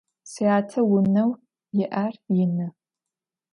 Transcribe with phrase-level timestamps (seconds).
[0.31, 1.29] Syate vuneu
[1.77, 2.67] yi'er yinı.